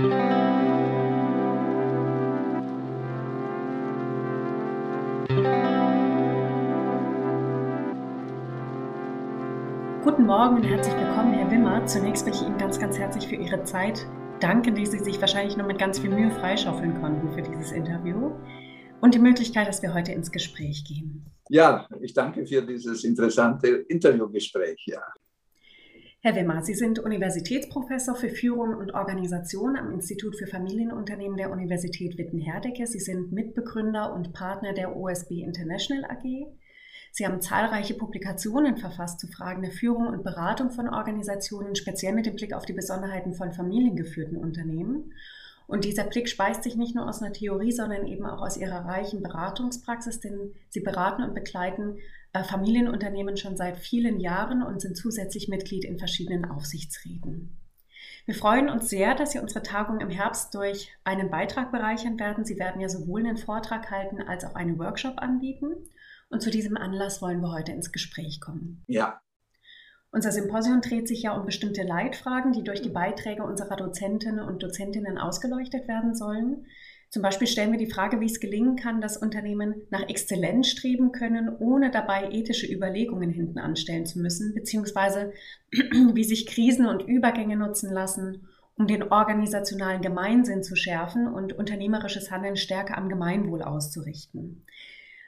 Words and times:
Guten 0.00 0.12
Morgen 10.24 10.56
und 10.56 10.62
herzlich 10.62 10.94
willkommen, 10.94 11.34
Herr 11.34 11.50
Wimmer. 11.50 11.84
Zunächst 11.84 12.24
will 12.24 12.32
ich 12.32 12.40
Ihnen 12.40 12.56
ganz, 12.56 12.78
ganz 12.78 12.98
herzlich 12.98 13.28
für 13.28 13.34
Ihre 13.34 13.62
Zeit 13.64 14.06
danken, 14.40 14.74
die 14.74 14.86
Sie 14.86 15.00
sich 15.00 15.20
wahrscheinlich 15.20 15.58
nur 15.58 15.66
mit 15.66 15.78
ganz 15.78 15.98
viel 15.98 16.08
Mühe 16.08 16.30
freischaufeln 16.30 16.98
konnten 17.02 17.34
für 17.34 17.42
dieses 17.42 17.72
Interview 17.72 18.30
und 19.02 19.14
die 19.14 19.18
Möglichkeit, 19.18 19.68
dass 19.68 19.82
wir 19.82 19.92
heute 19.92 20.12
ins 20.12 20.32
Gespräch 20.32 20.82
gehen. 20.84 21.26
Ja, 21.50 21.86
ich 22.00 22.14
danke 22.14 22.46
für 22.46 22.62
dieses 22.62 23.04
interessante 23.04 23.68
Interviewgespräch. 23.68 24.82
Ja. 24.86 25.02
Herr 26.22 26.34
Wimmer, 26.34 26.62
Sie 26.62 26.74
sind 26.74 26.98
Universitätsprofessor 26.98 28.14
für 28.14 28.28
Führung 28.28 28.74
und 28.74 28.92
Organisation 28.92 29.74
am 29.74 29.90
Institut 29.90 30.36
für 30.36 30.46
Familienunternehmen 30.46 31.38
der 31.38 31.50
Universität 31.50 32.18
Witten-Herdecke. 32.18 32.86
Sie 32.86 33.00
sind 33.00 33.32
Mitbegründer 33.32 34.12
und 34.12 34.34
Partner 34.34 34.74
der 34.74 34.94
OSB 34.94 35.40
International 35.40 36.04
AG. 36.04 36.46
Sie 37.10 37.26
haben 37.26 37.40
zahlreiche 37.40 37.94
Publikationen 37.94 38.76
verfasst 38.76 39.18
zu 39.18 39.28
Fragen 39.28 39.62
der 39.62 39.70
Führung 39.70 40.08
und 40.08 40.22
Beratung 40.22 40.70
von 40.70 40.90
Organisationen, 40.90 41.74
speziell 41.74 42.12
mit 42.12 42.26
dem 42.26 42.36
Blick 42.36 42.52
auf 42.52 42.66
die 42.66 42.74
Besonderheiten 42.74 43.32
von 43.32 43.52
familiengeführten 43.52 44.36
Unternehmen. 44.36 45.14
Und 45.66 45.86
dieser 45.86 46.04
Blick 46.04 46.28
speist 46.28 46.64
sich 46.64 46.76
nicht 46.76 46.94
nur 46.94 47.08
aus 47.08 47.22
einer 47.22 47.32
Theorie, 47.32 47.72
sondern 47.72 48.06
eben 48.06 48.26
auch 48.26 48.42
aus 48.42 48.58
ihrer 48.58 48.84
reichen 48.84 49.22
Beratungspraxis, 49.22 50.20
denn 50.20 50.52
sie 50.68 50.80
beraten 50.80 51.22
und 51.22 51.32
begleiten 51.32 51.96
Familienunternehmen 52.32 53.36
schon 53.36 53.56
seit 53.56 53.76
vielen 53.76 54.20
Jahren 54.20 54.62
und 54.62 54.80
sind 54.80 54.96
zusätzlich 54.96 55.48
Mitglied 55.48 55.84
in 55.84 55.98
verschiedenen 55.98 56.44
Aufsichtsräten. 56.44 57.56
Wir 58.26 58.34
freuen 58.34 58.68
uns 58.68 58.88
sehr, 58.88 59.14
dass 59.14 59.32
Sie 59.32 59.38
unsere 59.38 59.62
Tagung 59.62 60.00
im 60.00 60.10
Herbst 60.10 60.54
durch 60.54 60.92
einen 61.04 61.30
Beitrag 61.30 61.72
bereichern 61.72 62.18
werden. 62.18 62.44
Sie 62.44 62.58
werden 62.58 62.80
ja 62.80 62.88
sowohl 62.88 63.20
einen 63.20 63.36
Vortrag 63.36 63.90
halten 63.90 64.22
als 64.22 64.44
auch 64.44 64.54
einen 64.54 64.78
Workshop 64.78 65.18
anbieten. 65.18 65.74
Und 66.28 66.42
zu 66.42 66.50
diesem 66.50 66.76
Anlass 66.76 67.20
wollen 67.22 67.40
wir 67.40 67.50
heute 67.50 67.72
ins 67.72 67.90
Gespräch 67.90 68.40
kommen. 68.40 68.84
Ja. 68.86 69.20
Unser 70.12 70.32
Symposium 70.32 70.80
dreht 70.80 71.08
sich 71.08 71.22
ja 71.22 71.36
um 71.36 71.46
bestimmte 71.46 71.82
Leitfragen, 71.82 72.52
die 72.52 72.64
durch 72.64 72.82
die 72.82 72.88
Beiträge 72.88 73.42
unserer 73.44 73.76
Dozentinnen 73.76 74.40
und 74.40 74.62
Dozentinnen 74.62 75.18
ausgeleuchtet 75.18 75.88
werden 75.88 76.14
sollen. 76.14 76.66
Zum 77.10 77.22
Beispiel 77.22 77.48
stellen 77.48 77.72
wir 77.72 77.78
die 77.78 77.90
Frage, 77.90 78.20
wie 78.20 78.26
es 78.26 78.38
gelingen 78.38 78.76
kann, 78.76 79.00
dass 79.00 79.16
Unternehmen 79.16 79.82
nach 79.90 80.08
Exzellenz 80.08 80.68
streben 80.68 81.10
können, 81.10 81.48
ohne 81.58 81.90
dabei 81.90 82.30
ethische 82.30 82.72
Überlegungen 82.72 83.30
hinten 83.30 83.58
anstellen 83.58 84.06
zu 84.06 84.20
müssen, 84.20 84.54
beziehungsweise 84.54 85.32
wie 85.72 86.22
sich 86.22 86.46
Krisen 86.46 86.86
und 86.86 87.02
Übergänge 87.02 87.56
nutzen 87.56 87.92
lassen, 87.92 88.46
um 88.76 88.86
den 88.86 89.02
organisationalen 89.02 90.02
Gemeinsinn 90.02 90.62
zu 90.62 90.76
schärfen 90.76 91.26
und 91.26 91.52
unternehmerisches 91.52 92.30
Handeln 92.30 92.56
stärker 92.56 92.96
am 92.96 93.08
Gemeinwohl 93.08 93.62
auszurichten. 93.62 94.64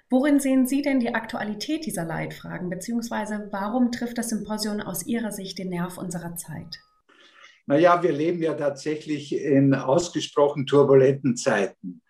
Worin 0.08 0.39
sehen 0.39 0.67
Sie 0.67 0.83
denn 0.83 1.00
die 1.00 1.17
Aktualität 1.17 1.84
dieser 1.84 2.05
Leitfragen, 2.05 2.70
beziehungsweise 2.70 3.48
warum 3.50 3.91
trifft 3.91 4.19
das 4.19 4.28
Symposium 4.28 4.80
aus 4.80 5.05
Ihrer 5.05 5.33
Sicht 5.33 5.58
den 5.58 5.70
Nerv 5.70 5.98
unserer 5.98 6.36
Zeit? 6.36 6.78
Naja, 7.66 8.02
wir 8.02 8.12
leben 8.12 8.42
ja 8.42 8.55
tatsächlich 8.55 9.34
in 9.34 9.74
ausgesprochen 9.74 10.66
turbulenten 10.66 11.36
Zeiten. 11.36 12.02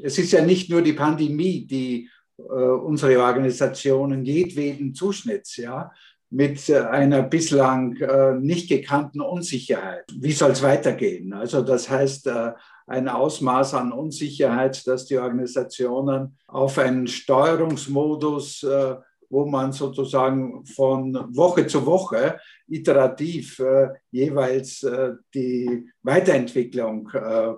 Es 0.00 0.18
ist 0.18 0.32
ja 0.32 0.44
nicht 0.44 0.70
nur 0.70 0.82
die 0.82 0.92
Pandemie, 0.92 1.66
die 1.66 2.08
äh, 2.38 2.42
unsere 2.42 3.20
Organisationen 3.22 4.24
jedweden 4.24 4.94
Zuschnitts, 4.94 5.56
ja, 5.56 5.90
mit 6.30 6.68
äh, 6.68 6.78
einer 6.78 7.22
bislang 7.22 7.96
äh, 7.96 8.34
nicht 8.34 8.68
gekannten 8.68 9.20
Unsicherheit. 9.20 10.04
Wie 10.14 10.32
soll 10.32 10.52
es 10.52 10.62
weitergehen? 10.62 11.32
Also 11.32 11.62
das 11.62 11.90
heißt, 11.90 12.28
äh, 12.28 12.52
ein 12.86 13.08
Ausmaß 13.08 13.74
an 13.74 13.92
Unsicherheit, 13.92 14.86
dass 14.86 15.06
die 15.06 15.18
Organisationen 15.18 16.38
auf 16.46 16.78
einen 16.78 17.06
Steuerungsmodus, 17.06 18.62
äh, 18.62 18.96
wo 19.30 19.46
man 19.46 19.72
sozusagen 19.72 20.66
von 20.66 21.14
Woche 21.34 21.66
zu 21.66 21.86
Woche 21.86 22.38
iterativ 22.68 23.58
äh, 23.60 23.88
jeweils 24.10 24.82
äh, 24.82 25.12
die 25.32 25.88
Weiterentwicklung 26.02 27.08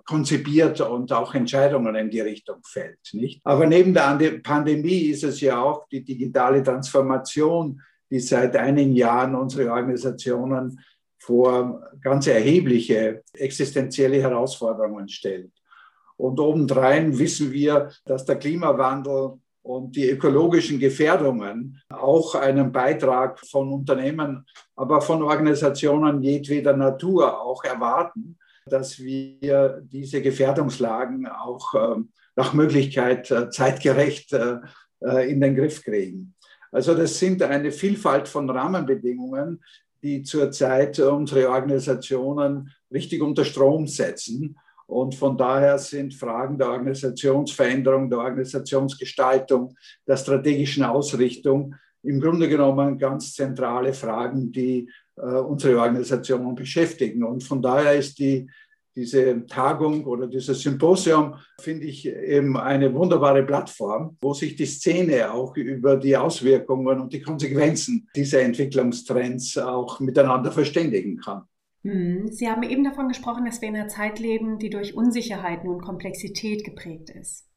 konzipiert 0.04 0.80
und 0.80 1.12
auch 1.12 1.34
Entscheidungen 1.34 1.94
in 1.94 2.10
die 2.10 2.20
Richtung 2.20 2.56
fällt. 2.64 2.98
Nicht? 3.12 3.40
Aber 3.44 3.66
neben 3.66 3.94
der 3.94 4.40
Pandemie 4.42 5.06
ist 5.10 5.24
es 5.24 5.40
ja 5.40 5.60
auch 5.60 5.88
die 5.88 6.04
digitale 6.04 6.62
Transformation, 6.62 7.80
die 8.10 8.20
seit 8.20 8.54
einigen 8.56 8.94
Jahren 8.94 9.34
unsere 9.34 9.72
Organisationen 9.72 10.78
vor 11.18 11.82
ganz 12.00 12.26
erhebliche 12.26 13.22
existenzielle 13.32 14.20
Herausforderungen 14.20 15.08
stellt. 15.08 15.52
Und 16.16 16.38
obendrein 16.38 17.18
wissen 17.18 17.52
wir, 17.52 17.90
dass 18.04 18.24
der 18.24 18.36
Klimawandel 18.36 19.40
und 19.62 19.94
die 19.94 20.10
ökologischen 20.10 20.78
Gefährdungen 20.78 21.80
auch 21.88 22.34
einen 22.34 22.72
Beitrag 22.72 23.38
von 23.46 23.72
Unternehmen, 23.72 24.44
aber 24.76 25.00
von 25.00 25.22
Organisationen 25.22 26.22
jedweder 26.22 26.76
Natur 26.76 27.40
auch 27.40 27.62
erwarten, 27.64 28.38
dass 28.66 28.98
wir 28.98 29.82
diese 29.82 30.22
Gefährdungslagen 30.22 31.26
auch 31.26 31.74
ähm, 31.74 32.10
nach 32.36 32.54
Möglichkeit 32.54 33.30
äh, 33.30 33.50
zeitgerecht 33.50 34.32
äh, 34.32 34.56
äh, 35.00 35.30
in 35.30 35.40
den 35.40 35.54
Griff 35.54 35.82
kriegen. 35.82 36.34
Also 36.70 36.94
das 36.94 37.18
sind 37.18 37.42
eine 37.42 37.70
Vielfalt 37.70 38.28
von 38.28 38.48
Rahmenbedingungen, 38.48 39.62
die 40.02 40.22
zurzeit 40.22 40.98
unsere 40.98 41.50
Organisationen 41.50 42.72
richtig 42.90 43.22
unter 43.22 43.44
Strom 43.44 43.86
setzen. 43.86 44.56
Und 44.92 45.14
von 45.14 45.36
daher 45.36 45.78
sind 45.78 46.14
Fragen 46.14 46.58
der 46.58 46.70
Organisationsveränderung, 46.70 48.10
der 48.10 48.18
Organisationsgestaltung, 48.18 49.74
der 50.06 50.16
strategischen 50.16 50.84
Ausrichtung 50.84 51.74
im 52.02 52.20
Grunde 52.20 52.48
genommen 52.48 52.98
ganz 52.98 53.32
zentrale 53.32 53.94
Fragen, 53.94 54.52
die 54.52 54.88
äh, 55.16 55.22
unsere 55.22 55.78
Organisationen 55.80 56.54
beschäftigen. 56.54 57.24
Und 57.24 57.42
von 57.42 57.62
daher 57.62 57.94
ist 57.94 58.18
die 58.18 58.48
diese 58.94 59.46
Tagung 59.46 60.04
oder 60.04 60.26
dieses 60.26 60.60
Symposium 60.60 61.36
finde 61.60 61.86
ich 61.86 62.06
eben 62.06 62.56
eine 62.56 62.92
wunderbare 62.92 63.42
Plattform, 63.42 64.18
wo 64.20 64.34
sich 64.34 64.54
die 64.54 64.66
Szene 64.66 65.32
auch 65.32 65.56
über 65.56 65.96
die 65.96 66.16
Auswirkungen 66.16 67.00
und 67.00 67.12
die 67.12 67.22
Konsequenzen 67.22 68.08
dieser 68.14 68.42
Entwicklungstrends 68.42 69.56
auch 69.56 69.98
miteinander 70.00 70.52
verständigen 70.52 71.16
kann. 71.18 71.44
Hm, 71.82 72.28
Sie 72.28 72.48
haben 72.48 72.62
eben 72.62 72.84
davon 72.84 73.08
gesprochen, 73.08 73.44
dass 73.44 73.60
wir 73.60 73.68
in 73.68 73.76
einer 73.76 73.88
Zeit 73.88 74.18
leben, 74.18 74.58
die 74.58 74.70
durch 74.70 74.94
Unsicherheiten 74.94 75.68
und 75.68 75.82
Komplexität 75.82 76.64
geprägt 76.64 77.10
ist. 77.10 77.48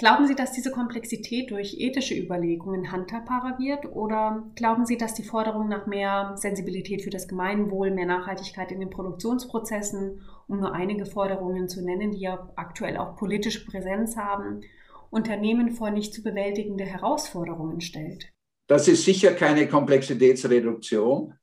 Glauben 0.00 0.26
Sie, 0.26 0.34
dass 0.34 0.52
diese 0.52 0.70
Komplexität 0.70 1.50
durch 1.50 1.76
ethische 1.78 2.14
Überlegungen 2.14 2.90
handhabbarer 2.90 3.58
wird 3.58 3.84
oder 3.84 4.50
glauben 4.56 4.86
Sie, 4.86 4.96
dass 4.96 5.12
die 5.12 5.22
Forderung 5.22 5.68
nach 5.68 5.86
mehr 5.86 6.32
Sensibilität 6.36 7.02
für 7.02 7.10
das 7.10 7.28
Gemeinwohl, 7.28 7.90
mehr 7.90 8.06
Nachhaltigkeit 8.06 8.72
in 8.72 8.80
den 8.80 8.88
Produktionsprozessen, 8.88 10.22
um 10.48 10.58
nur 10.58 10.72
einige 10.72 11.04
Forderungen 11.04 11.68
zu 11.68 11.84
nennen, 11.84 12.12
die 12.12 12.20
ja 12.20 12.50
aktuell 12.56 12.96
auch 12.96 13.16
politische 13.16 13.66
Präsenz 13.66 14.16
haben, 14.16 14.62
Unternehmen 15.10 15.70
vor 15.72 15.90
nicht 15.90 16.14
zu 16.14 16.22
bewältigende 16.22 16.84
Herausforderungen 16.84 17.82
stellt? 17.82 18.32
Das 18.68 18.88
ist 18.88 19.04
sicher 19.04 19.32
keine 19.32 19.68
Komplexitätsreduktion, 19.68 21.34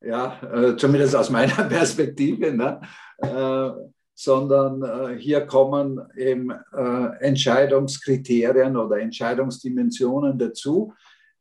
ja, 0.00 0.40
äh, 0.42 0.76
zumindest 0.76 1.16
aus 1.16 1.30
meiner 1.30 1.64
Perspektive. 1.68 2.52
Ne? 2.52 2.80
Äh, 3.18 3.70
sondern 4.14 4.82
äh, 4.82 5.16
hier 5.16 5.46
kommen 5.46 6.00
eben 6.16 6.50
äh, 6.50 7.06
Entscheidungskriterien 7.20 8.76
oder 8.76 8.98
Entscheidungsdimensionen 8.98 10.36
dazu, 10.36 10.92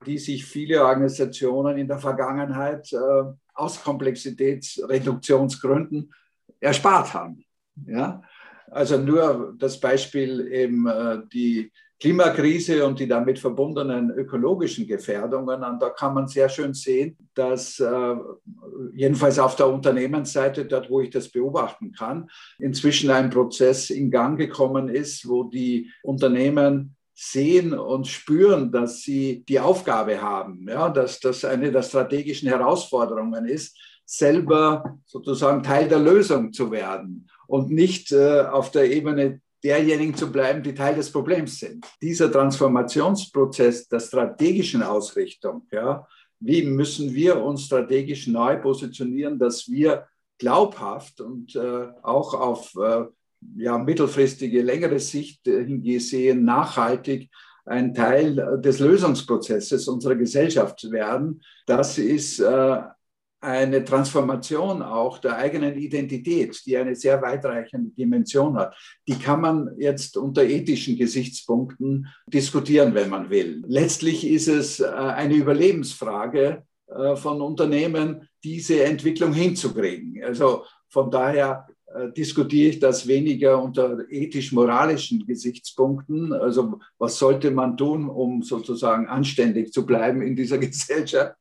die 0.06 0.20
sich 0.20 0.46
viele 0.46 0.86
Organisationen 0.86 1.80
in 1.80 1.88
der 1.88 1.98
Vergangenheit 1.98 2.94
äh, 2.94 3.24
aus 3.56 3.84
Komplexitätsreduktionsgründen 3.84 6.14
erspart 6.60 7.16
haben. 7.16 7.44
Ja? 7.88 8.22
Also 8.72 8.98
nur 8.98 9.56
das 9.58 9.80
Beispiel 9.80 10.48
eben 10.52 10.88
äh, 10.88 11.20
die 11.32 11.72
Klimakrise 12.00 12.86
und 12.86 13.00
die 13.00 13.08
damit 13.08 13.40
verbundenen 13.40 14.12
ökologischen 14.12 14.86
Gefährdungen. 14.86 15.64
Und 15.64 15.82
da 15.82 15.90
kann 15.90 16.14
man 16.14 16.28
sehr 16.28 16.48
schön 16.48 16.74
sehen, 16.76 17.18
dass 17.34 17.80
äh, 17.80 18.16
jedenfalls 18.94 19.40
auf 19.40 19.56
der 19.56 19.68
Unternehmensseite, 19.68 20.66
dort 20.66 20.92
wo 20.92 21.02
ich 21.02 21.10
das 21.10 21.30
beobachten 21.30 21.94
kann, 21.94 22.30
inzwischen 22.60 23.10
ein 23.10 23.32
Prozess 23.32 23.90
in 23.90 24.12
Gang 24.12 24.38
gekommen 24.38 24.90
ist, 24.90 25.28
wo 25.28 25.46
die 25.46 25.92
Unternehmen 26.04 26.96
sehen 27.16 27.74
und 27.74 28.06
spüren, 28.06 28.72
dass 28.72 29.02
sie 29.02 29.44
die 29.50 29.60
Aufgabe 29.60 30.22
haben, 30.22 30.68
ja, 30.70 30.90
dass 30.90 31.20
das 31.20 31.44
eine 31.46 31.72
der 31.72 31.82
strategischen 31.82 32.48
Herausforderungen 32.48 33.48
ist, 33.48 33.76
selber 34.08 34.98
sozusagen 35.06 35.62
Teil 35.62 35.90
der 35.90 36.00
Lösung 36.00 36.54
zu 36.54 36.72
werden 36.72 37.30
und 37.46 37.70
nicht 37.70 38.12
äh, 38.12 38.42
auf 38.42 38.72
der 38.72 38.90
Ebene 38.90 39.42
derjenigen 39.64 40.16
zu 40.16 40.32
bleiben, 40.32 40.64
die 40.64 40.74
Teil 40.74 40.96
des 40.96 41.12
Problems 41.12 41.60
sind. 41.60 41.86
Dieser 42.02 42.32
Transformationsprozess 42.32 43.90
der 43.90 44.00
strategischen 44.00 44.82
Ausrichtung, 44.82 45.68
ja, 45.72 46.08
wie 46.40 46.64
müssen 46.64 47.14
wir 47.14 47.44
uns 47.44 47.64
strategisch 47.64 48.28
neu 48.28 48.58
positionieren, 48.58 49.38
dass 49.38 49.68
wir 49.68 50.08
glaubhaft 50.38 51.20
und 51.20 51.56
äh, 51.56 51.88
auch 52.04 52.34
auf 52.34 52.76
äh, 52.76 53.06
ja, 53.58 53.78
mittelfristige, 53.78 54.62
längere 54.62 55.00
Sicht 55.00 55.48
äh, 55.48 55.66
hingesehen 55.66 56.46
nachhaltig 56.46 57.30
ein 57.66 57.94
Teil 57.94 58.62
des 58.62 58.80
Lösungsprozesses 58.80 59.90
unserer 59.90 60.16
Gesellschaft 60.16 60.90
werden. 60.90 61.42
Das 61.66 61.98
ist 61.98 62.40
äh, 62.40 62.82
eine 63.40 63.84
Transformation 63.84 64.82
auch 64.82 65.20
der 65.20 65.38
eigenen 65.38 65.76
Identität, 65.76 66.60
die 66.66 66.76
eine 66.78 66.96
sehr 66.96 67.22
weitreichende 67.22 67.92
Dimension 67.92 68.58
hat. 68.58 68.76
Die 69.08 69.18
kann 69.18 69.42
man 69.42 69.70
jetzt 69.78 70.18
unter 70.18 70.44
ethischen 70.44 70.98
Gesichtspunkten 70.98 72.08
diskutieren, 72.28 72.96
wenn 72.96 73.10
man 73.10 73.30
will. 73.30 73.64
Letztlich 73.68 74.28
ist 74.28 74.48
es 74.48 74.80
äh, 74.80 74.88
eine 74.88 75.36
Überlebensfrage 75.36 76.64
äh, 76.88 77.16
von 77.16 77.42
Unternehmen, 77.42 78.28
diese 78.44 78.84
Entwicklung 78.84 79.34
hinzukriegen. 79.34 80.24
Also 80.24 80.64
von 80.90 81.12
daher 81.12 81.68
äh, 81.94 82.12
diskutiere 82.12 82.70
ich 82.70 82.80
das 82.80 83.08
weniger 83.08 83.62
unter 83.62 84.10
ethisch-moralischen 84.10 85.26
Gesichtspunkten. 85.26 86.34
Also 86.34 86.80
was 86.98 87.18
sollte 87.18 87.52
man 87.52 87.78
tun, 87.78 88.10
um 88.10 88.42
sozusagen 88.42 89.08
anständig 89.08 89.72
zu 89.72 89.86
bleiben 89.86 90.22
in 90.22 90.36
dieser 90.36 90.58
Gesellschaft, 90.58 91.36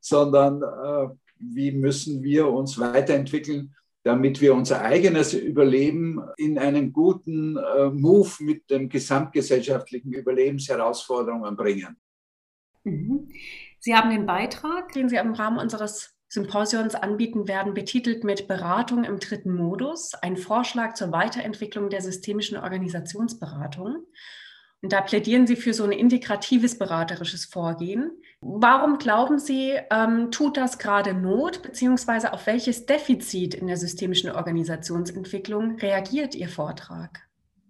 sondern 0.00 0.62
äh, 0.62 1.14
wie 1.38 1.72
müssen 1.72 2.22
wir 2.22 2.48
uns 2.48 2.78
weiterentwickeln, 2.78 3.74
damit 4.04 4.40
wir 4.40 4.54
unser 4.54 4.82
eigenes 4.82 5.32
Überleben 5.32 6.20
in 6.36 6.58
einen 6.58 6.92
guten 6.92 7.56
äh, 7.56 7.90
Move 7.90 8.30
mit 8.40 8.68
den 8.70 8.88
gesamtgesellschaftlichen 8.88 10.12
Überlebensherausforderungen 10.12 11.56
bringen. 11.56 11.96
Mhm. 12.84 13.28
Sie 13.78 13.94
haben 13.94 14.10
den 14.10 14.26
Beitrag, 14.26 14.92
den 14.92 15.08
Sie 15.08 15.16
im 15.16 15.32
Rahmen 15.32 15.58
unseres 15.58 16.14
Symposions 16.28 16.94
anbieten 16.94 17.46
werden, 17.46 17.74
betitelt 17.74 18.24
mit 18.24 18.48
Beratung 18.48 19.04
im 19.04 19.18
dritten 19.18 19.54
Modus, 19.54 20.14
ein 20.14 20.36
Vorschlag 20.36 20.94
zur 20.94 21.12
Weiterentwicklung 21.12 21.90
der 21.90 22.00
systemischen 22.00 22.56
Organisationsberatung. 22.56 24.06
Und 24.82 24.92
da 24.92 25.00
plädieren 25.00 25.46
Sie 25.46 25.54
für 25.54 25.72
so 25.72 25.84
ein 25.84 25.92
integratives 25.92 26.76
beraterisches 26.76 27.44
Vorgehen. 27.44 28.10
Warum 28.40 28.98
glauben 28.98 29.38
Sie, 29.38 29.78
ähm, 29.90 30.32
tut 30.32 30.56
das 30.56 30.78
gerade 30.78 31.14
Not, 31.14 31.62
beziehungsweise 31.62 32.32
auf 32.32 32.46
welches 32.48 32.84
Defizit 32.84 33.54
in 33.54 33.68
der 33.68 33.76
systemischen 33.76 34.30
Organisationsentwicklung 34.30 35.76
reagiert 35.76 36.34
Ihr 36.34 36.48
Vortrag? 36.48 37.20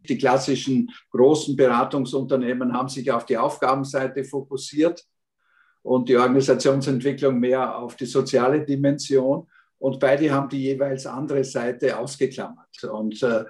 Die 0.09 0.17
klassischen 0.17 0.91
großen 1.11 1.55
Beratungsunternehmen 1.55 2.73
haben 2.73 2.89
sich 2.89 3.11
auf 3.13 3.27
die 3.27 3.37
Aufgabenseite 3.37 4.25
fokussiert 4.25 5.05
und 5.83 6.09
die 6.09 6.17
Organisationsentwicklung 6.17 7.39
mehr 7.39 7.77
auf 7.77 7.95
die 7.97 8.07
soziale 8.07 8.65
Dimension. 8.65 9.47
Und 9.83 9.99
beide 9.99 10.31
haben 10.31 10.49
die 10.49 10.63
jeweils 10.63 11.07
andere 11.07 11.43
Seite 11.43 11.99
ausgeklammert. 11.99 12.85
Und 12.85 13.21
äh, 13.25 13.45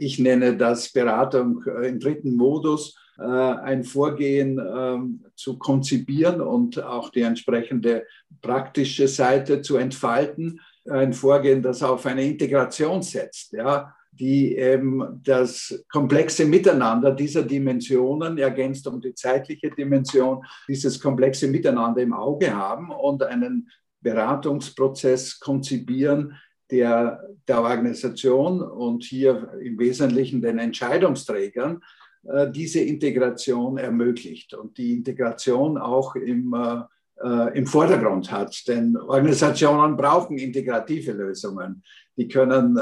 ich 0.00 0.18
nenne 0.18 0.56
das 0.56 0.92
Beratung 0.92 1.62
äh, 1.64 1.86
im 1.86 2.00
dritten 2.00 2.34
Modus, 2.34 2.98
äh, 3.18 3.22
ein 3.22 3.84
Vorgehen 3.84 4.58
ähm, 4.58 5.24
zu 5.36 5.58
konzipieren 5.58 6.40
und 6.40 6.82
auch 6.82 7.10
die 7.10 7.22
entsprechende 7.22 8.04
praktische 8.42 9.06
Seite 9.06 9.62
zu 9.62 9.76
entfalten. 9.76 10.60
Ein 10.90 11.12
Vorgehen, 11.12 11.62
das 11.62 11.84
auf 11.84 12.04
eine 12.04 12.24
Integration 12.24 13.02
setzt, 13.02 13.52
ja, 13.52 13.94
die 14.10 14.56
eben 14.56 15.20
das 15.22 15.84
komplexe 15.88 16.46
Miteinander 16.46 17.12
dieser 17.12 17.44
Dimensionen, 17.44 18.38
ergänzt 18.38 18.88
um 18.88 19.00
die 19.00 19.14
zeitliche 19.14 19.70
Dimension, 19.70 20.44
dieses 20.66 20.98
komplexe 20.98 21.46
Miteinander 21.46 22.02
im 22.02 22.12
Auge 22.12 22.52
haben 22.52 22.90
und 22.90 23.22
einen 23.22 23.70
Beratungsprozess 24.00 25.38
konzipieren, 25.40 26.34
der 26.70 27.20
der 27.50 27.62
Organisation 27.62 28.62
und 28.62 29.02
hier 29.02 29.52
im 29.60 29.78
Wesentlichen 29.78 30.40
den 30.40 30.60
Entscheidungsträgern 30.60 31.82
äh, 32.24 32.50
diese 32.50 32.80
Integration 32.80 33.76
ermöglicht 33.76 34.54
und 34.54 34.78
die 34.78 34.92
Integration 34.92 35.78
auch 35.78 36.14
im, 36.14 36.54
äh, 36.54 36.82
äh, 37.26 37.58
im 37.58 37.66
Vordergrund 37.66 38.30
hat. 38.30 38.68
Denn 38.68 38.96
Organisationen 38.96 39.96
brauchen 39.96 40.38
integrative 40.38 41.12
Lösungen. 41.12 41.82
Die 42.16 42.28
können 42.28 42.78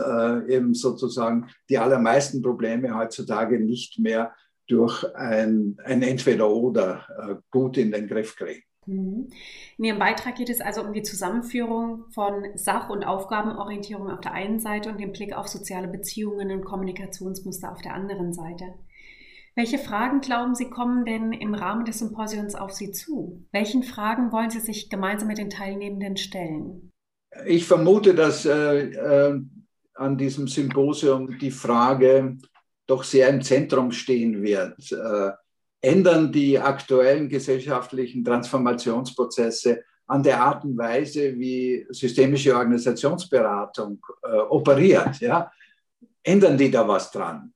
eben 0.48 0.74
sozusagen 0.74 1.46
die 1.70 1.78
allermeisten 1.78 2.42
Probleme 2.42 2.92
heutzutage 2.92 3.60
nicht 3.60 4.00
mehr 4.00 4.34
durch 4.66 5.04
ein, 5.14 5.76
ein 5.84 6.02
Entweder-Oder 6.02 7.40
gut 7.48 7.76
in 7.76 7.92
den 7.92 8.08
Griff 8.08 8.34
kriegen. 8.34 8.67
Mhm. 8.88 9.28
In 9.76 9.84
Ihrem 9.84 9.98
Beitrag 9.98 10.36
geht 10.36 10.48
es 10.48 10.60
also 10.60 10.82
um 10.82 10.92
die 10.92 11.02
Zusammenführung 11.02 12.04
von 12.10 12.46
Sach- 12.54 12.88
und 12.88 13.04
Aufgabenorientierung 13.04 14.10
auf 14.10 14.20
der 14.20 14.32
einen 14.32 14.58
Seite 14.58 14.90
und 14.90 14.98
den 14.98 15.12
Blick 15.12 15.36
auf 15.36 15.46
soziale 15.46 15.88
Beziehungen 15.88 16.50
und 16.50 16.64
Kommunikationsmuster 16.64 17.70
auf 17.70 17.82
der 17.82 17.94
anderen 17.94 18.32
Seite. 18.32 18.64
Welche 19.54 19.78
Fragen 19.78 20.20
glauben 20.20 20.54
Sie 20.54 20.70
kommen 20.70 21.04
denn 21.04 21.32
im 21.32 21.52
Rahmen 21.52 21.84
des 21.84 21.98
Symposions 21.98 22.54
auf 22.54 22.72
Sie 22.72 22.92
zu? 22.92 23.44
Welchen 23.52 23.82
Fragen 23.82 24.32
wollen 24.32 24.50
Sie 24.50 24.60
sich 24.60 24.88
gemeinsam 24.88 25.28
mit 25.28 25.38
den 25.38 25.50
Teilnehmenden 25.50 26.16
stellen? 26.16 26.92
Ich 27.46 27.66
vermute, 27.66 28.14
dass 28.14 28.46
äh, 28.46 28.90
äh, 28.90 29.40
an 29.94 30.16
diesem 30.16 30.48
Symposium 30.48 31.38
die 31.38 31.50
Frage 31.50 32.38
doch 32.86 33.04
sehr 33.04 33.28
im 33.28 33.42
Zentrum 33.42 33.90
stehen 33.90 34.42
wird. 34.42 34.92
Äh, 34.92 35.32
ändern 35.80 36.32
die 36.32 36.58
aktuellen 36.58 37.28
gesellschaftlichen 37.28 38.24
Transformationsprozesse 38.24 39.84
an 40.06 40.22
der 40.22 40.40
Art 40.40 40.64
und 40.64 40.76
Weise, 40.76 41.38
wie 41.38 41.86
systemische 41.90 42.56
Organisationsberatung 42.56 44.00
äh, 44.22 44.36
operiert. 44.36 45.20
Ja? 45.20 45.52
Ändern 46.22 46.56
die 46.56 46.70
da 46.70 46.86
was 46.88 47.10
dran? 47.10 47.52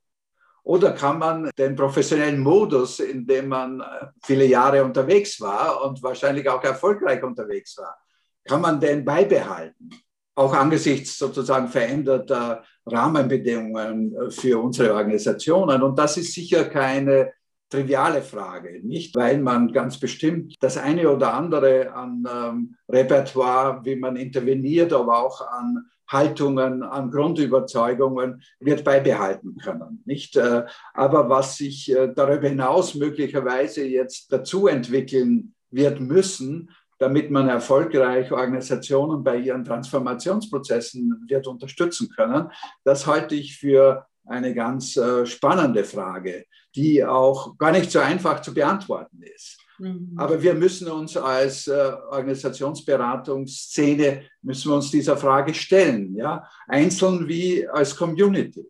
Oder 0.65 0.93
kann 0.93 1.19
man 1.19 1.51
den 1.59 1.75
professionellen 1.75 2.39
Modus, 2.39 3.01
in 3.01 3.27
dem 3.27 3.49
man 3.49 3.81
äh, 3.81 3.85
viele 4.23 4.45
Jahre 4.45 4.85
unterwegs 4.85 5.41
war 5.41 5.85
und 5.85 6.03
wahrscheinlich 6.03 6.49
auch 6.49 6.63
erfolgreich 6.63 7.23
unterwegs 7.23 7.77
war, 7.79 7.97
kann 8.45 8.61
man 8.61 8.79
den 8.79 9.05
beibehalten? 9.05 9.91
Auch 10.35 10.55
angesichts 10.55 11.19
sozusagen 11.19 11.69
veränderter 11.69 12.65
Rahmenbedingungen 12.87 14.15
äh, 14.15 14.31
für 14.31 14.63
unsere 14.63 14.95
Organisationen. 14.95 15.83
Und 15.83 15.99
das 15.99 16.17
ist 16.17 16.33
sicher 16.33 16.67
keine 16.67 17.33
triviale 17.73 18.23
Frage. 18.23 18.81
Nicht, 18.83 19.17
weil 19.17 19.39
man 19.39 19.73
ganz 19.73 19.99
bestimmt 19.99 20.55
das 20.61 20.77
eine 20.77 21.11
oder 21.11 21.35
andere 21.35 21.93
an 21.93 22.25
ähm, 22.33 22.77
Repertoire, 22.89 23.85
wie 23.85 23.97
man 23.97 24.17
interveniert, 24.17 24.93
aber 24.93 25.25
auch 25.25 25.41
an 25.41 25.87
Haltungen, 26.09 26.83
an 26.83 27.11
Grundüberzeugungen 27.11 28.43
wird 28.61 28.85
beibehalten 28.85 29.57
können. 29.57 30.03
Nicht? 30.05 30.37
Äh, 30.37 30.65
aber 30.93 31.29
was 31.29 31.57
sich 31.57 31.91
äh, 31.91 32.13
darüber 32.15 32.49
hinaus 32.49 32.95
möglicherweise 32.95 33.85
jetzt 33.85 34.31
dazu 34.31 34.67
entwickeln 34.67 35.55
wird 35.71 36.01
müssen, 36.01 36.71
damit 36.99 37.31
man 37.31 37.49
erfolgreich 37.49 38.31
Organisationen 38.31 39.25
bei 39.25 39.39
ihren 39.39 39.65
Transformationsprozessen 39.65 41.25
wird 41.27 41.47
unterstützen 41.47 42.11
können, 42.15 42.51
das 42.85 43.07
halte 43.07 43.35
ich 43.35 43.57
für 43.57 44.07
eine 44.27 44.55
ganz 44.55 44.97
äh, 44.97 45.27
spannende 45.27 45.85
Frage, 45.85 46.45
die 46.75 47.05
auch 47.05 47.59
gar 47.59 47.73
nicht 47.73 47.91
so 47.91 47.99
einfach 47.99 48.41
zu 48.41 48.55
beantworten 48.55 49.23
ist. 49.23 49.59
Mhm. 49.79 50.15
Aber 50.17 50.43
wir 50.43 50.55
müssen 50.55 50.89
uns 50.89 51.17
als 51.17 51.67
äh, 51.67 51.93
Organisationsberatungsszene, 52.11 54.23
müssen 54.43 54.71
wir 54.71 54.77
uns 54.77 54.91
dieser 54.91 55.17
Frage 55.17 55.55
stellen, 55.55 56.15
ja? 56.15 56.47
einzeln 56.69 57.27
wie 57.29 57.67
als 57.69 57.97
Community. 57.97 58.65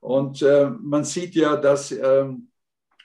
Und 0.00 0.42
äh, 0.42 0.70
man 0.80 1.04
sieht 1.04 1.34
ja, 1.34 1.56
dass 1.56 1.90
ähm, 1.90 2.48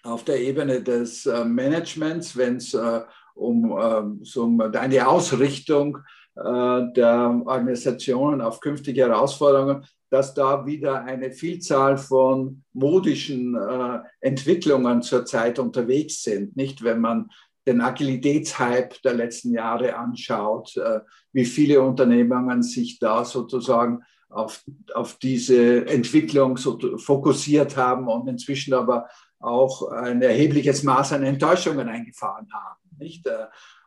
auf 0.04 0.24
der 0.24 0.40
Ebene 0.42 0.84
des 0.84 1.26
äh, 1.26 1.46
Managements, 1.46 2.36
wenn 2.36 2.58
es 2.58 2.74
äh, 2.74 3.02
um, 3.34 3.78
ähm, 3.80 4.20
so 4.24 4.44
um 4.44 4.60
eine 4.62 5.08
Ausrichtung 5.08 6.00
der 6.36 7.42
Organisationen 7.46 8.42
auf 8.42 8.62
künftige 8.62 9.02
Herausforderungen, 9.02 9.86
dass 10.12 10.34
da 10.34 10.66
wieder 10.66 11.04
eine 11.06 11.32
Vielzahl 11.32 11.98
von 11.98 12.64
modischen 12.74 13.56
äh, 13.56 14.00
Entwicklungen 14.20 15.02
zurzeit 15.02 15.58
unterwegs 15.58 16.22
sind. 16.22 16.56
Nicht, 16.58 16.84
wenn 16.84 17.00
man 17.00 17.30
den 17.66 17.80
Agilitätshype 17.80 18.96
der 19.04 19.14
letzten 19.14 19.54
Jahre 19.54 19.96
anschaut, 19.96 20.76
äh, 20.76 21.00
wie 21.32 21.46
viele 21.46 21.82
Unternehmungen 21.82 22.62
sich 22.62 23.00
da 23.00 23.24
sozusagen 23.24 24.04
auf, 24.30 24.64
auf 24.94 25.18
diese 25.18 25.86
Entwicklung 25.88 26.58
so 26.58 26.78
fokussiert 26.98 27.78
haben 27.78 28.08
und 28.08 28.28
inzwischen 28.28 28.74
aber 28.74 29.08
auch 29.40 29.92
ein 29.92 30.22
erhebliches 30.22 30.84
Maß 30.84 31.14
an 31.14 31.24
Enttäuschungen 31.24 31.88
eingefahren 31.88 32.48
haben. 32.54 32.80
Nicht? 32.98 33.28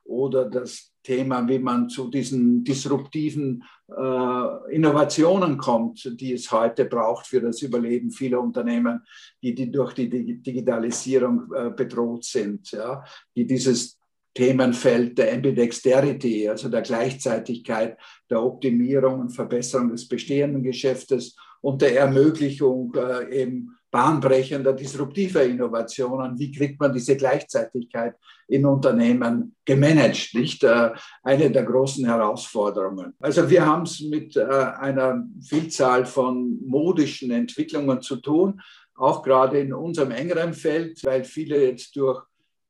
Oder 0.04 0.44
das 0.50 0.92
Thema, 1.02 1.46
wie 1.48 1.58
man 1.58 1.88
zu 1.88 2.08
diesen 2.08 2.64
disruptiven 2.64 3.62
äh, 3.88 4.74
Innovationen 4.74 5.58
kommt, 5.58 6.20
die 6.20 6.32
es 6.32 6.50
heute 6.50 6.86
braucht 6.86 7.26
für 7.26 7.40
das 7.40 7.62
Überleben 7.62 8.10
vieler 8.10 8.40
Unternehmen, 8.40 9.00
die, 9.42 9.54
die 9.54 9.70
durch 9.70 9.92
die 9.92 10.08
Digitalisierung 10.08 11.52
äh, 11.54 11.70
bedroht 11.70 12.24
sind, 12.24 12.70
ja, 12.72 13.04
die 13.36 13.46
dieses 13.46 13.98
Themenfeld 14.34 15.16
der 15.16 15.32
Ambidexterity, 15.32 16.48
also 16.48 16.68
der 16.68 16.82
Gleichzeitigkeit, 16.82 17.96
der 18.28 18.42
Optimierung 18.42 19.20
und 19.20 19.30
Verbesserung 19.30 19.90
des 19.90 20.08
bestehenden 20.08 20.62
Geschäftes 20.62 21.36
und 21.60 21.80
der 21.82 21.98
Ermöglichung 21.98 22.92
äh, 22.94 23.42
eben 23.42 23.76
bahnbrechender, 23.94 24.72
disruptiver 24.72 25.44
Innovationen. 25.44 26.36
Wie 26.36 26.50
kriegt 26.50 26.80
man 26.80 26.92
diese 26.92 27.16
Gleichzeitigkeit 27.16 28.16
in 28.48 28.66
Unternehmen 28.66 29.54
gemanagt? 29.64 30.34
Nicht 30.34 30.64
äh, 30.64 30.90
eine 31.22 31.48
der 31.48 31.62
großen 31.62 32.04
Herausforderungen. 32.04 33.14
Also 33.20 33.48
wir 33.48 33.64
haben 33.64 33.84
es 33.84 34.00
mit 34.00 34.36
äh, 34.36 34.42
einer 34.42 35.24
Vielzahl 35.48 36.06
von 36.06 36.58
modischen 36.66 37.30
Entwicklungen 37.30 38.02
zu 38.02 38.16
tun, 38.16 38.60
auch 38.96 39.22
gerade 39.22 39.60
in 39.60 39.72
unserem 39.72 40.10
engeren 40.10 40.54
Feld, 40.54 40.98
weil 41.04 41.22
viele 41.22 41.64
jetzt 41.64 41.94
durch 41.94 42.20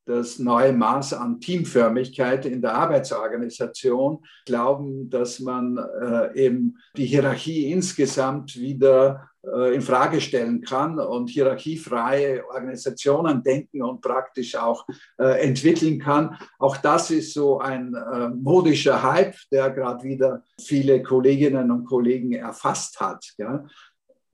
das 0.07 0.39
neue 0.39 0.73
Maß 0.73 1.15
an 1.15 1.41
Teamförmigkeit 1.41 2.47
in 2.47 2.61
der 2.61 2.75
Arbeitsorganisation 2.75 4.25
glauben, 4.45 5.09
dass 5.09 5.41
man 5.41 5.79
äh, 5.79 6.45
eben 6.47 6.77
die 6.97 7.07
Hierarchie 7.07 7.73
insgesamt 7.73 8.57
wieder 8.57 9.31
äh, 9.47 9.75
in 9.75 9.83
Frage 9.83 10.21
stellen 10.21 10.61
kann 10.61 10.99
und 10.99 11.31
hierarchiefreie 11.31 12.47
Organisationen 12.47 13.43
denken 13.43 13.83
und 13.83 14.01
praktisch 14.01 14.57
auch 14.57 14.87
äh, 15.19 15.43
entwickeln 15.43 15.99
kann. 15.99 16.37
Auch 16.59 16.77
das 16.77 17.11
ist 17.11 17.35
so 17.35 17.59
ein 17.61 17.95
äh, 17.95 18.29
modischer 18.29 19.03
Hype, 19.03 19.37
der 19.51 19.71
gerade 19.71 20.05
wieder 20.05 20.43
viele 20.61 21.03
Kolleginnen 21.03 21.71
und 21.71 21.85
Kollegen 21.85 22.33
erfasst 22.33 23.01
hat. 23.01 23.25
Ja. 23.39 23.65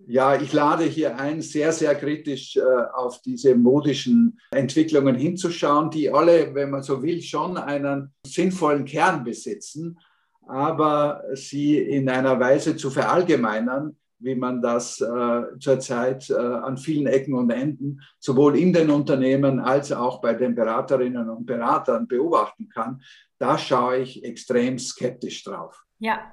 Ja, 0.06 0.40
ich 0.40 0.52
lade 0.52 0.84
hier 0.84 1.18
ein, 1.18 1.40
sehr, 1.40 1.72
sehr 1.72 1.94
kritisch 1.94 2.56
äh, 2.56 2.60
auf 2.94 3.20
diese 3.22 3.54
modischen 3.54 4.40
Entwicklungen 4.50 5.14
hinzuschauen, 5.14 5.90
die 5.90 6.10
alle, 6.10 6.54
wenn 6.54 6.70
man 6.70 6.82
so 6.82 7.02
will, 7.02 7.22
schon 7.22 7.56
einen 7.56 8.12
sinnvollen 8.26 8.84
Kern 8.84 9.24
besitzen, 9.24 9.98
aber 10.46 11.22
sie 11.34 11.78
in 11.78 12.08
einer 12.08 12.40
Weise 12.40 12.76
zu 12.76 12.90
verallgemeinern, 12.90 13.96
wie 14.18 14.34
man 14.34 14.60
das 14.60 15.00
äh, 15.00 15.42
zurzeit 15.58 16.28
äh, 16.30 16.34
an 16.34 16.76
vielen 16.76 17.06
Ecken 17.06 17.34
und 17.34 17.50
Enden 17.50 18.00
sowohl 18.18 18.58
in 18.58 18.72
den 18.72 18.90
Unternehmen 18.90 19.60
als 19.60 19.92
auch 19.92 20.20
bei 20.20 20.34
den 20.34 20.54
Beraterinnen 20.54 21.28
und 21.30 21.46
Beratern 21.46 22.06
beobachten 22.06 22.68
kann, 22.68 23.02
da 23.38 23.56
schaue 23.56 23.98
ich 23.98 24.22
extrem 24.22 24.78
skeptisch 24.78 25.42
drauf. 25.44 25.84
Ja, 25.98 26.32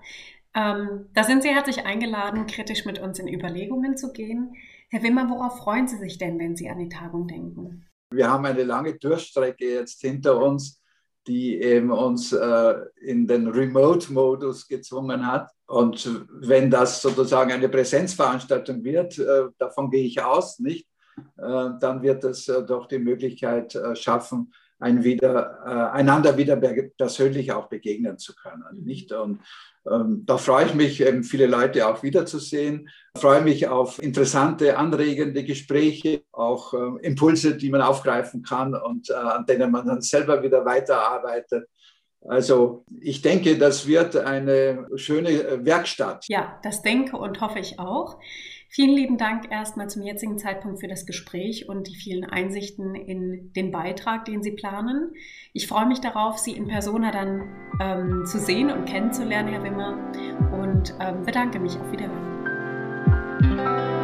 ähm, 0.58 1.10
da 1.14 1.24
sind 1.24 1.44
Sie 1.44 1.50
herzlich 1.50 1.86
eingeladen, 1.86 2.48
kritisch 2.48 2.84
mit 2.86 2.98
uns 2.98 3.20
in 3.20 3.28
Überlegungen 3.28 3.96
zu 3.96 4.12
gehen. 4.12 4.56
Herr 4.90 5.04
Wimmer, 5.04 5.30
worauf 5.30 5.60
freuen 5.60 5.88
Sie 5.88 5.98
sich 5.98 6.18
denn, 6.18 6.40
wenn 6.40 6.56
Sie 6.56 6.68
an 6.68 6.80
die 6.80 6.90
Tagung 6.90 7.28
denken? 7.28 7.86
Wir 8.10 8.32
haben 8.32 8.46
eine 8.46 8.64
lange 8.64 8.96
Durchstrecke 8.96 9.66
jetzt 9.66 10.02
hinter 10.02 10.42
uns, 10.42 10.82
die 11.28 11.62
eben 11.62 11.92
uns 11.92 12.32
äh, 12.32 12.76
in 13.02 13.28
den 13.28 13.48
Remote-Modus 13.48 14.68
gezwungen 14.68 15.28
hat. 15.28 15.52
Und 15.68 16.10
wenn 16.32 16.72
das 16.72 17.02
sozusagen 17.02 17.52
eine 17.52 17.70
Präsenzveranstaltung 17.70 18.84
wird, 18.84 19.20
äh, 19.20 19.44
davon 19.60 19.92
gehe 19.92 20.06
ich 20.06 20.24
aus, 20.24 20.58
nicht, 20.58 20.88
äh, 21.38 21.70
dann 21.80 22.02
wird 22.02 22.24
es 22.24 22.48
äh, 22.48 22.66
doch 22.66 22.88
die 22.88 23.00
Möglichkeit 23.00 23.76
äh, 23.76 23.96
schaffen, 23.96 24.54
ein 24.80 25.04
wieder, 25.04 25.60
äh, 25.66 25.98
einander 25.98 26.38
wieder 26.38 26.56
persönlich 26.98 27.52
auch 27.52 27.68
begegnen 27.68 28.18
zu 28.18 28.36
können. 28.36 28.84
Nicht? 28.84 29.12
Und 29.12 29.40
ähm, 29.90 30.24
da 30.26 30.38
freue 30.38 30.66
ich 30.66 30.74
mich, 30.74 31.02
eben 31.02 31.24
viele 31.24 31.48
Leute 31.48 31.88
auch 31.88 32.04
wiederzusehen. 32.04 32.90
Ich 33.16 33.22
freue 33.22 33.42
mich 33.42 33.68
auf 33.68 34.02
interessante, 34.02 34.78
anregende 34.78 35.44
Gespräche, 35.44 36.24
auch 36.32 36.74
äh, 36.74 37.06
Impulse, 37.06 37.58
die 37.58 37.70
man 37.70 37.82
aufgreifen 37.82 38.44
kann 38.44 38.76
und 38.76 39.10
äh, 39.10 39.14
an 39.14 39.46
denen 39.46 39.72
man 39.72 39.88
dann 39.88 40.02
selber 40.02 40.44
wieder 40.44 40.66
weiterarbeitet. 40.66 41.68
Also 42.28 42.84
ich 43.00 43.22
denke, 43.22 43.58
das 43.58 43.88
wird 43.88 44.16
eine 44.18 44.88
schöne 44.96 45.30
äh, 45.30 45.66
Werkstatt. 45.66 46.26
Ja, 46.28 46.60
das 46.64 46.82
denke 46.82 47.16
und 47.18 47.40
hoffe 47.42 47.60
ich 47.60 47.80
auch. 47.80 48.20
Vielen 48.70 48.96
lieben 48.96 49.18
Dank 49.18 49.50
erstmal 49.50 49.90
zum 49.90 50.04
jetzigen 50.04 50.38
Zeitpunkt 50.38 50.80
für 50.80 50.88
das 50.88 51.06
Gespräch 51.06 51.70
und 51.70 51.88
die 51.88 51.96
vielen 51.96 52.26
Einsichten 52.26 52.96
in 52.96 53.54
den 53.54 53.72
Beitrag, 53.72 54.26
den 54.26 54.44
Sie 54.44 54.52
planen. 54.52 55.14
Ich 55.54 55.68
freue 55.68 55.86
mich 55.86 56.02
darauf, 56.02 56.38
Sie 56.38 56.52
in 56.52 56.68
Persona 56.68 57.12
dann 57.12 57.50
ähm, 57.80 58.26
zu 58.26 58.40
sehen 58.40 58.70
und 58.70 58.86
kennenzulernen, 58.86 59.50
Herr 59.50 59.64
Wimmer, 59.64 60.12
und 60.52 60.94
ähm, 61.00 61.24
bedanke 61.24 61.60
mich. 61.60 61.78
Auf 61.78 61.92
Wiederhören. 61.92 63.97